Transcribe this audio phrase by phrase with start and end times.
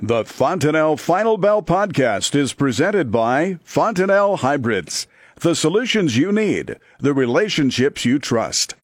[0.00, 5.08] The Fontanelle Final Bell podcast is presented by Fontanelle Hybrids.
[5.40, 8.76] The solutions you need, the relationships you trust.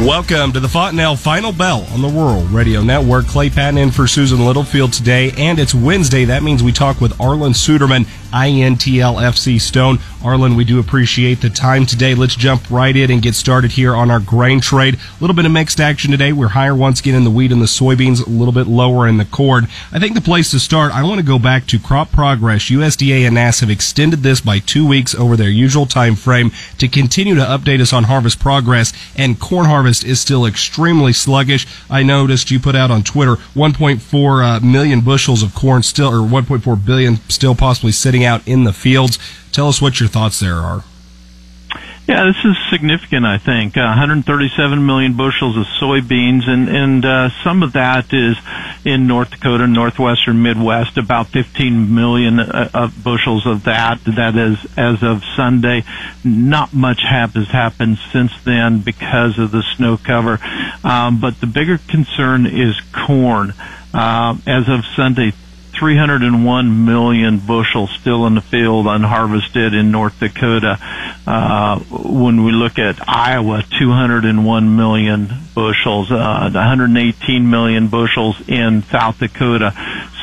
[0.00, 3.26] Welcome to the Fontanelle Final Bell on the Rural Radio Network.
[3.26, 6.24] Clay Patton in for Susan Littlefield today, and it's Wednesday.
[6.24, 9.98] That means we talk with Arlan Suderman, INTLFC Stone.
[10.22, 12.12] Arlan, we do appreciate the time today.
[12.12, 14.94] Let's jump right in and get started here on our grain trade.
[14.96, 16.32] A little bit of mixed action today.
[16.32, 19.18] We're higher once again in the wheat and the soybeans, a little bit lower in
[19.18, 19.68] the corn.
[19.92, 22.64] I think the place to start, I want to go back to crop progress.
[22.64, 26.88] USDA and NASS have extended this by two weeks over their usual time frame to
[26.88, 31.64] continue to update us on harvest progress, and corn harvest is still extremely sluggish.
[31.88, 34.02] I noticed you put out on Twitter 1.4
[34.42, 38.72] uh, million bushels of corn still, or 1.4 billion still possibly sitting out in the
[38.72, 39.20] fields.
[39.52, 40.84] Tell us what your thoughts there are.
[42.08, 43.26] Yeah, this is significant.
[43.26, 48.34] I think uh, 137 million bushels of soybeans, and and uh, some of that is
[48.82, 50.96] in North Dakota, northwestern Midwest.
[50.96, 54.02] About 15 million uh, of bushels of that.
[54.06, 55.84] That is as of Sunday.
[56.24, 60.38] Not much has happened since then because of the snow cover.
[60.82, 63.52] Um, but the bigger concern is corn.
[63.92, 65.32] Uh, as of Sunday,
[65.78, 70.78] 301 million bushels still in the field unharvested in North Dakota.
[71.26, 79.18] Uh, when we look at Iowa, 201 million bushels, uh, 118 million bushels in South
[79.18, 79.72] Dakota,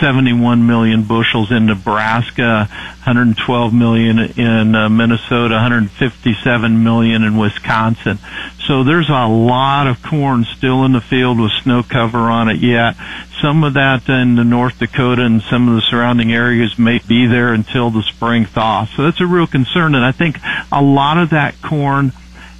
[0.00, 2.68] 71 million bushels in Nebraska,
[3.04, 8.18] 112 million in uh, Minnesota, 157 million in Wisconsin.
[8.66, 12.60] So there's a lot of corn still in the field with snow cover on it
[12.60, 12.96] yet.
[13.44, 17.26] Some of that in the North Dakota and some of the surrounding areas may be
[17.26, 18.86] there until the spring thaw.
[18.86, 19.94] So that's a real concern.
[19.94, 20.38] And I think
[20.72, 22.14] a lot of that corn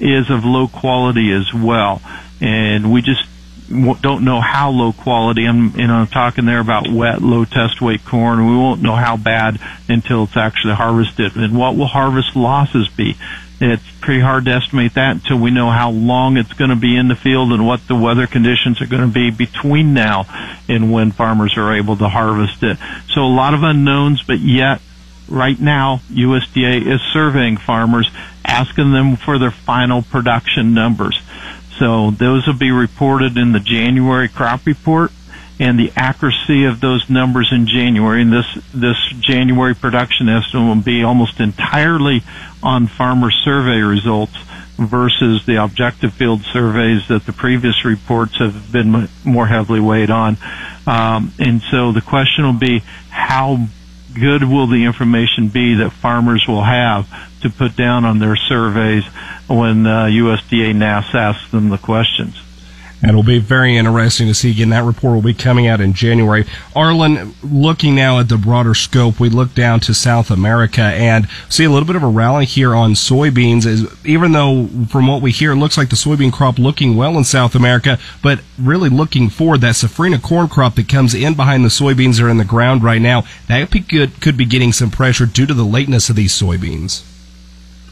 [0.00, 2.00] is of low quality as well.
[2.40, 3.20] And we just
[3.68, 5.44] don't know how low quality.
[5.44, 8.48] I'm, you know, I'm talking there about wet, low test weight corn.
[8.48, 11.36] We won't know how bad until it's actually harvested.
[11.36, 13.18] And what will harvest losses be?
[13.62, 16.96] It's pretty hard to estimate that until we know how long it's going to be
[16.96, 20.24] in the field and what the weather conditions are going to be between now
[20.66, 22.78] and when farmers are able to harvest it.
[23.08, 24.80] So a lot of unknowns, but yet
[25.28, 28.10] right now USDA is surveying farmers,
[28.46, 31.20] asking them for their final production numbers.
[31.78, 35.12] So those will be reported in the January crop report
[35.60, 38.22] and the accuracy of those numbers in January.
[38.22, 42.22] And this, this January production estimate will be almost entirely
[42.62, 44.34] on farmer survey results
[44.78, 50.38] versus the objective field surveys that the previous reports have been more heavily weighed on.
[50.86, 52.78] Um, and so the question will be
[53.10, 53.66] how
[54.18, 57.06] good will the information be that farmers will have
[57.42, 59.04] to put down on their surveys
[59.46, 62.40] when uh, USDA NASS asks them the questions?
[63.02, 64.50] And it'll be very interesting to see.
[64.50, 66.44] Again, that report will be coming out in January.
[66.76, 71.64] Arlan, looking now at the broader scope, we look down to South America and see
[71.64, 73.64] a little bit of a rally here on soybeans.
[73.64, 77.16] Is even though from what we hear, it looks like the soybean crop looking well
[77.16, 81.64] in South America, but really looking forward, that safrinha corn crop that comes in behind
[81.64, 85.24] the soybeans are in the ground right now, that could, could be getting some pressure
[85.24, 87.09] due to the lateness of these soybeans.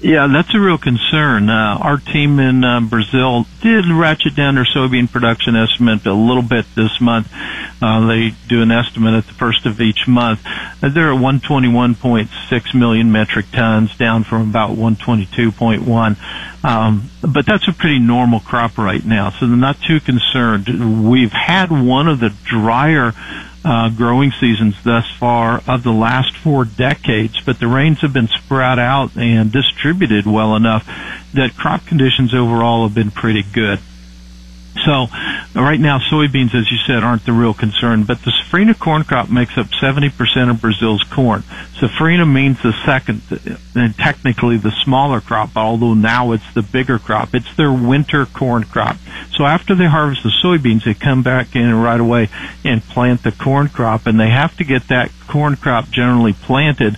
[0.00, 1.48] Yeah, that's a real concern.
[1.48, 6.42] Uh, our team in uh, Brazil did ratchet down their soybean production estimate a little
[6.42, 7.28] bit this month.
[7.80, 10.40] Uh, they do an estimate at the first of each month.
[10.44, 16.64] Uh, they're at 121.6 million metric tons, down from about 122.1.
[16.64, 21.08] Um, but that's a pretty normal crop right now, so they're not too concerned.
[21.08, 23.12] We've had one of the drier
[23.64, 28.28] uh, growing seasons thus far of the last four decades, but the rains have been
[28.28, 30.86] spread out and distributed well enough
[31.32, 33.78] that crop conditions overall have been pretty good.
[34.84, 35.06] So
[35.54, 39.30] right now, soybeans, as you said, aren't the real concern, but the safrinha corn crop
[39.30, 41.42] makes up 70% of Brazil's corn.
[41.80, 43.22] Safrinha means the second,
[43.74, 47.34] and technically the smaller crop, although now it's the bigger crop.
[47.34, 48.96] It's their winter corn crop.
[49.36, 52.28] So after they harvest the soybeans, they come back in right away
[52.64, 56.96] and plant the corn crop, and they have to get that corn crop generally planted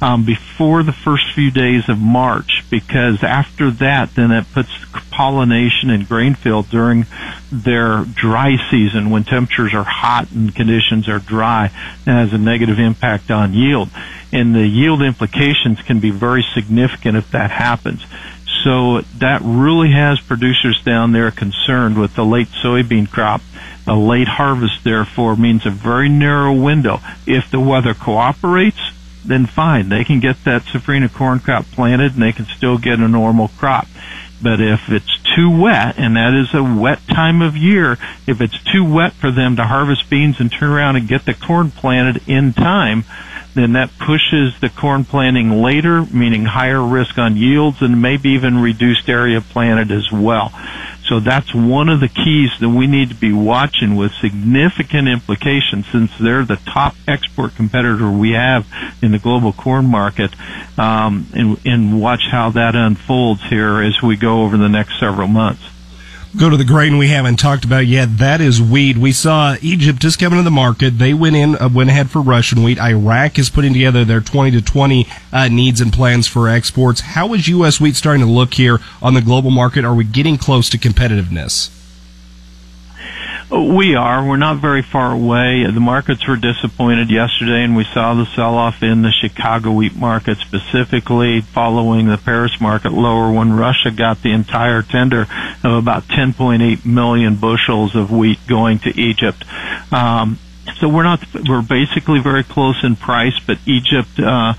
[0.00, 4.70] um, before the first few days of March, because after that, then it puts
[5.10, 7.04] pollination in grain fill during
[7.50, 11.68] their dry season when temperatures are hot and conditions are dry.
[12.04, 13.88] That has a negative impact on yield.
[14.30, 18.04] And the yield implications can be very significant if that happens.
[18.64, 23.40] So that really has producers down there concerned with the late soybean crop.
[23.86, 27.00] A late harvest, therefore, means a very narrow window.
[27.26, 28.80] If the weather cooperates,
[29.24, 29.88] then fine.
[29.88, 33.48] They can get that safrinha corn crop planted and they can still get a normal
[33.48, 33.86] crop.
[34.40, 38.62] But if it's too wet, and that is a wet time of year, if it's
[38.62, 42.22] too wet for them to harvest beans and turn around and get the corn planted
[42.28, 43.04] in time,
[43.54, 48.58] then that pushes the corn planting later, meaning higher risk on yields and maybe even
[48.58, 50.52] reduced area planted as well.
[51.08, 55.86] So that's one of the keys that we need to be watching with significant implications
[55.90, 58.66] since they're the top export competitor we have
[59.00, 60.30] in the global corn market,
[60.78, 65.28] um, and, and watch how that unfolds here as we go over the next several
[65.28, 65.62] months
[66.38, 68.18] go to the grain we haven't talked about yet.
[68.18, 68.96] That is wheat.
[68.96, 70.98] We saw Egypt just coming to the market.
[70.98, 72.78] They went in, uh, went ahead for Russian wheat.
[72.78, 77.00] Iraq is putting together their 20 to 20 uh, needs and plans for exports.
[77.00, 77.80] How is U.S.
[77.80, 79.84] wheat starting to look here on the global market?
[79.84, 81.77] Are we getting close to competitiveness?
[83.50, 84.26] We are.
[84.26, 85.64] We're not very far away.
[85.64, 90.36] The markets were disappointed yesterday, and we saw the sell-off in the Chicago wheat market
[90.36, 95.22] specifically following the Paris market lower when Russia got the entire tender
[95.64, 99.42] of about 10.8 million bushels of wheat going to Egypt.
[99.94, 100.38] Um,
[100.78, 104.52] so we're not, we're basically very close in price, but Egypt, uh,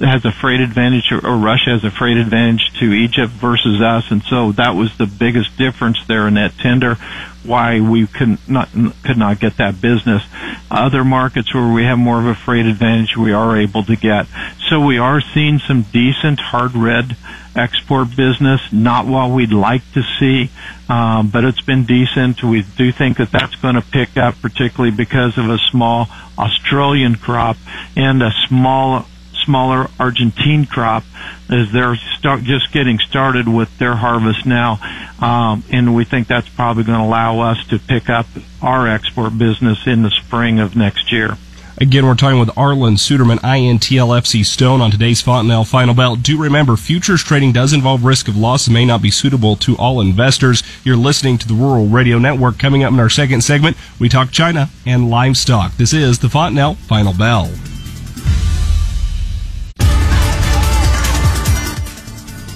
[0.00, 4.10] has a freight advantage or, Russia has a freight advantage to Egypt versus us.
[4.10, 6.96] And so that was the biggest difference there in that tender
[7.44, 8.68] why we could not
[9.02, 10.22] could not get that business.
[10.70, 14.26] Other markets where we have more of a freight advantage, we are able to get.
[14.68, 17.16] So we are seeing some decent hard red
[17.56, 18.60] export business.
[18.72, 20.50] Not what we'd like to see,
[20.88, 22.42] um, but it's been decent.
[22.42, 27.16] We do think that that's going to pick up, particularly because of a small Australian
[27.16, 27.56] crop
[27.96, 29.06] and a small
[29.44, 31.04] smaller Argentine crop
[31.48, 34.78] as they're just getting started with their harvest now.
[35.20, 38.26] Um, and we think that's probably going to allow us to pick up
[38.60, 41.36] our export business in the spring of next year.
[41.78, 46.16] Again, we're talking with Arlan Suderman, INTLFC Stone on today's Fontanelle Final Bell.
[46.16, 49.76] Do remember, futures trading does involve risk of loss and may not be suitable to
[49.78, 50.62] all investors.
[50.84, 52.58] You're listening to the Rural Radio Network.
[52.58, 55.76] Coming up in our second segment, we talk China and livestock.
[55.76, 57.50] This is the Fontanelle Final Bell.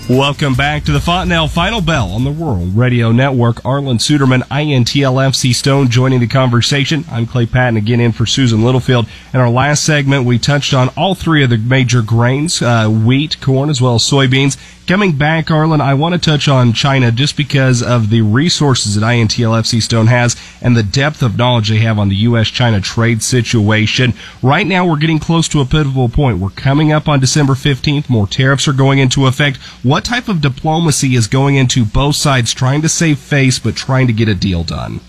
[0.08, 3.56] Welcome back to the Fontanelle Final Bell on the Rural Radio Network.
[3.64, 7.04] Arlan Suderman, INTLFC Stone joining the conversation.
[7.10, 9.08] I'm Clay Patton again in for Susan Littlefield.
[9.34, 13.40] In our last segment, we touched on all three of the major grains, uh, wheat,
[13.40, 14.56] corn, as well as soybeans.
[14.86, 19.04] Coming back, Arlan, I want to touch on China just because of the resources that
[19.04, 24.14] INTLFC Stone has and the depth of knowledge they have on the U.S.-China trade situation.
[24.42, 26.38] Right now, we're getting close to a pivotal point.
[26.38, 28.08] We're coming up on December 15th.
[28.08, 29.56] More tariffs are going into effect.
[29.82, 34.06] What type of diplomacy is going into both sides trying to save face but trying
[34.06, 35.00] to get a deal done?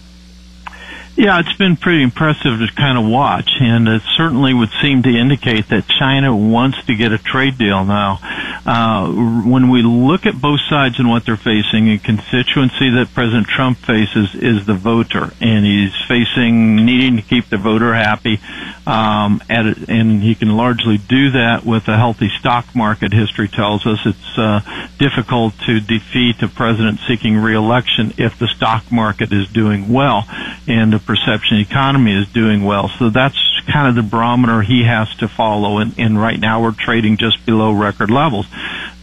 [1.18, 5.10] Yeah, it's been pretty impressive to kind of watch, and it certainly would seem to
[5.10, 8.20] indicate that China wants to get a trade deal now.
[8.68, 9.10] Uh,
[9.46, 13.78] when we look at both sides and what they're facing, a constituency that President Trump
[13.78, 18.42] faces is the voter, and he's facing needing to keep the voter happy,
[18.86, 23.14] um, at, and he can largely do that with a healthy stock market.
[23.14, 24.60] History tells us it's uh,
[24.98, 30.26] difficult to defeat a president seeking reelection if the stock market is doing well,
[30.68, 32.90] and the perception economy is doing well.
[33.00, 33.38] So that's
[33.68, 35.78] kind of the barometer he has to follow.
[35.78, 38.48] And, and right now we're trading just below record levels.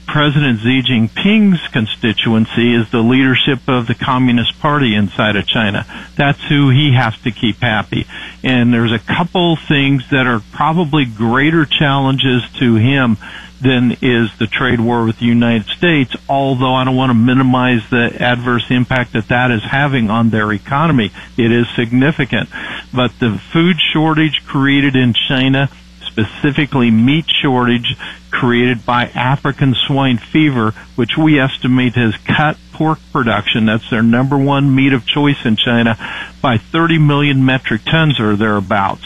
[0.07, 5.87] President Xi Jinping's constituency is the leadership of the Communist Party inside of China.
[6.17, 8.07] That's who he has to keep happy.
[8.43, 13.17] And there's a couple things that are probably greater challenges to him
[13.61, 17.89] than is the trade war with the United States, although I don't want to minimize
[17.89, 21.11] the adverse impact that that is having on their economy.
[21.37, 22.51] It is significant.
[22.95, 25.71] But the food shortage created in China,
[26.15, 27.97] specifically meat shortage
[28.31, 34.37] created by African swine fever, which we estimate has cut pork production, that's their number
[34.39, 35.97] one meat of choice in China,
[36.41, 39.05] by 30 million metric tons or thereabouts.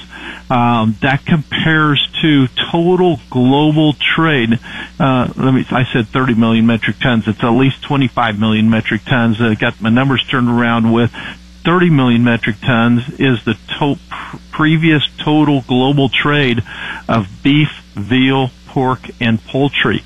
[0.50, 4.59] Um, that compares to total global trade.
[4.99, 7.29] Uh, let me, I said 30 million metric tons.
[7.29, 9.41] It's at least 25 million metric tons.
[9.41, 11.12] I got my numbers turned around with
[11.65, 13.99] 30 million metric tons is the to-
[14.53, 16.62] previous total global trade
[17.09, 20.03] of beef, veal, pork, and poultry.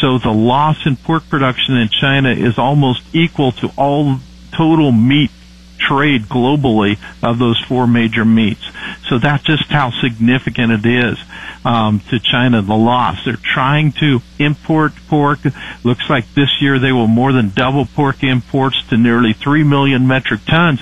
[0.00, 4.18] So the loss in pork production in China is almost equal to all
[4.52, 5.30] total meat
[5.78, 8.64] trade globally of those four major meats.
[9.08, 11.18] So that's just how significant it is
[11.64, 13.24] um, to China, the loss.
[13.24, 15.40] They're trying to import pork.
[15.84, 20.06] Looks like this year they will more than double pork imports to nearly 3 million
[20.06, 20.80] metric tons.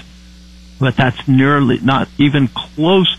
[0.79, 3.17] But that's nearly not even close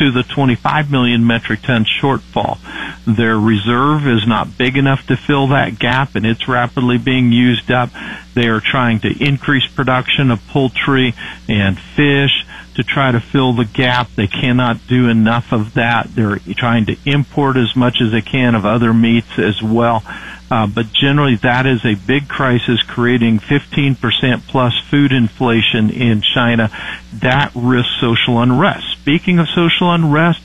[0.00, 2.58] to the 25 million metric ton shortfall.
[3.04, 7.70] Their reserve is not big enough to fill that gap and it's rapidly being used
[7.70, 7.90] up.
[8.34, 11.12] They are trying to increase production of poultry
[11.48, 14.08] and fish to try to fill the gap.
[14.16, 16.06] They cannot do enough of that.
[16.14, 20.02] They're trying to import as much as they can of other meats as well.
[20.50, 26.70] Uh, but generally that is a big crisis creating 15% plus food inflation in China.
[27.14, 28.86] That risks social unrest.
[29.00, 30.42] Speaking of social unrest,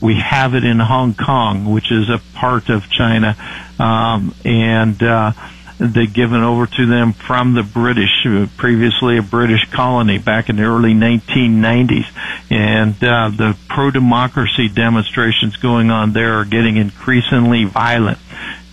[0.00, 3.34] we have it in Hong Kong, which is a part of China.
[3.78, 5.32] Um, and, uh,
[5.78, 10.56] they given over to them from the British, uh, previously a British colony back in
[10.56, 12.06] the early 1990s.
[12.50, 18.18] And uh, the pro-democracy demonstrations going on there are getting increasingly violent.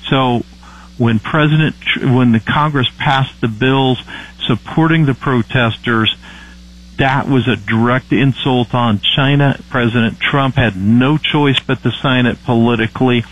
[0.10, 0.44] So
[0.98, 4.00] when President, when the Congress passed the bills
[4.46, 6.16] supporting the protesters,
[6.98, 9.60] that was a direct insult on China.
[9.70, 13.24] President Trump had no choice but to sign it politically.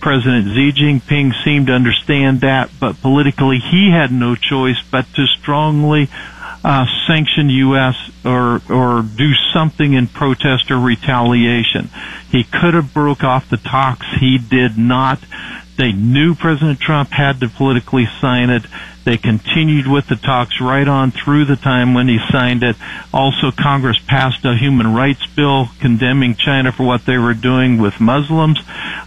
[0.00, 5.26] President Xi Jinping seemed to understand that, but politically he had no choice but to
[5.26, 6.08] strongly
[6.62, 7.96] uh, sanction U.S.
[8.24, 11.88] or or do something in protest or retaliation.
[12.30, 14.06] He could have broke off the talks.
[14.18, 15.20] He did not.
[15.76, 18.64] They knew President Trump had to politically sign it.
[19.06, 22.74] They continued with the talks right on through the time when he signed it.
[23.14, 28.00] Also, Congress passed a human rights bill condemning China for what they were doing with
[28.00, 28.58] Muslims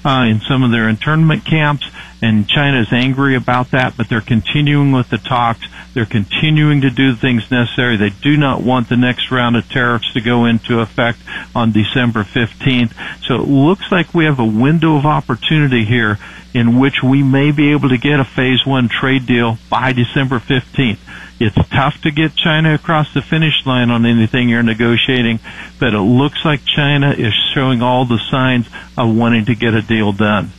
[0.06, 1.86] uh, in some of their internment camps
[2.22, 5.65] and China is angry about that, but they're continuing with the talks.
[5.94, 7.96] They're continuing to do things necessary.
[7.96, 11.20] They do not want the next round of tariffs to go into effect
[11.56, 12.94] on December 15th.
[13.25, 16.20] So it looks like we have a window of opportunity here
[16.53, 20.39] in which we may be able to get a phase one trade deal by December
[20.39, 21.00] 15th.
[21.39, 25.39] It's tough to get China across the finish line on anything you're negotiating,
[25.79, 28.67] but it looks like China is showing all the signs
[28.98, 30.51] of wanting to get a deal done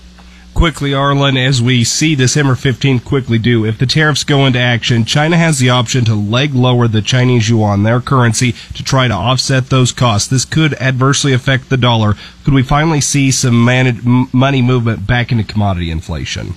[0.60, 5.06] quickly, Arlan, as we see December 15th quickly do, if the tariffs go into action,
[5.06, 9.14] China has the option to leg lower the Chinese yuan, their currency, to try to
[9.14, 10.28] offset those costs.
[10.28, 12.14] This could adversely affect the dollar.
[12.44, 13.58] Could we finally see some
[14.34, 16.52] money movement back into commodity inflation?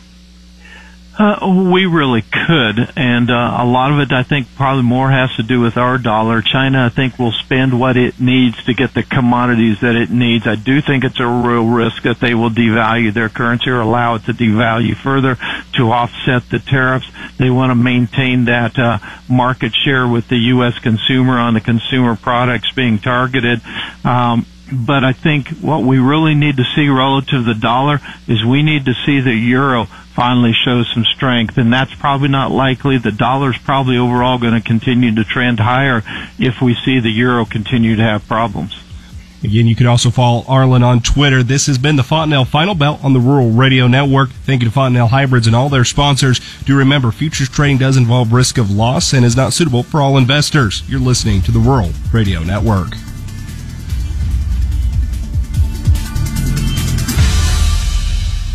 [1.15, 5.35] Uh, we really could, and uh, a lot of it, I think, probably more has
[5.35, 6.41] to do with our dollar.
[6.41, 10.47] China, I think, will spend what it needs to get the commodities that it needs.
[10.47, 14.15] I do think it's a real risk that they will devalue their currency or allow
[14.15, 15.35] it to devalue further
[15.73, 17.05] to offset the tariffs.
[17.37, 18.97] They want to maintain that uh,
[19.29, 20.79] market share with the U.S.
[20.79, 23.61] consumer on the consumer products being targeted.
[24.03, 28.43] Um, but I think what we really need to see relative to the dollar is
[28.43, 32.97] we need to see the euro finally shows some strength, and that's probably not likely.
[32.97, 36.03] The dollar's probably overall going to continue to trend higher
[36.39, 38.79] if we see the euro continue to have problems.
[39.43, 41.43] Again, you can also follow Arlan on Twitter.
[41.43, 44.29] This has been the Fontanelle Final Bell on the Rural Radio Network.
[44.29, 46.39] Thank you to Fontanelle Hybrids and all their sponsors.
[46.63, 50.17] Do remember, futures trading does involve risk of loss and is not suitable for all
[50.17, 50.83] investors.
[50.89, 52.95] You're listening to the Rural Radio Network.